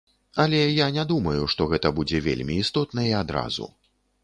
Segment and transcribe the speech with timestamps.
[0.43, 3.71] Але я не думаю, што гэта будзе вельмі істотна і адразу.